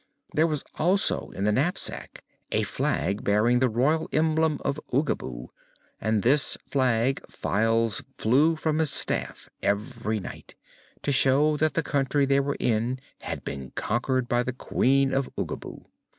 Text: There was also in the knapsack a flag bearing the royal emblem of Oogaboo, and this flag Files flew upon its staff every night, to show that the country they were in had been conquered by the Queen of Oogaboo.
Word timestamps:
There 0.33 0.47
was 0.47 0.63
also 0.79 1.29
in 1.29 1.43
the 1.43 1.51
knapsack 1.51 2.23
a 2.51 2.63
flag 2.63 3.23
bearing 3.23 3.59
the 3.59 3.69
royal 3.69 4.09
emblem 4.11 4.59
of 4.65 4.79
Oogaboo, 4.91 5.49
and 5.99 6.23
this 6.23 6.57
flag 6.67 7.23
Files 7.29 8.01
flew 8.17 8.53
upon 8.55 8.79
its 8.79 8.89
staff 8.89 9.47
every 9.61 10.19
night, 10.19 10.55
to 11.03 11.11
show 11.11 11.55
that 11.57 11.75
the 11.75 11.83
country 11.83 12.25
they 12.25 12.39
were 12.39 12.57
in 12.59 12.99
had 13.21 13.43
been 13.45 13.73
conquered 13.75 14.27
by 14.27 14.41
the 14.41 14.53
Queen 14.53 15.13
of 15.13 15.29
Oogaboo. 15.37 15.85